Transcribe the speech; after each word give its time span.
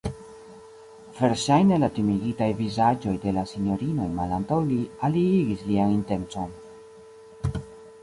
Verŝajne 1.17 1.77
la 1.83 1.89
timigitaj 1.97 2.49
vizaĝoj 2.63 3.15
de 3.27 3.35
la 3.37 3.45
sinjorinoj 3.53 4.09
malantaŭ 4.17 4.61
li 4.73 4.83
aliigis 5.11 5.65
lian 5.73 5.97
intencon. 6.01 6.61